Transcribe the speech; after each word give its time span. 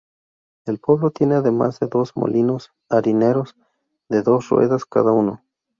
El 0.65 0.79
pueblo 0.79 1.11
tiene 1.11 1.35
además 1.35 1.77
dos 1.91 2.17
molinos 2.17 2.71
harineros 2.89 3.55
de 4.09 4.23
dos 4.23 4.49
ruedas 4.49 4.83
cada 4.85 5.11
uno. 5.11 5.43